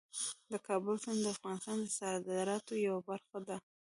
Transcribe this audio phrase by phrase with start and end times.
[0.51, 3.57] د کابل سیند د افغانستان د صادراتو یوه برخه ده.